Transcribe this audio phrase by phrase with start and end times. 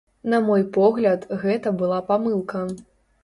[0.31, 2.65] На мой погляд, гэта была памылка.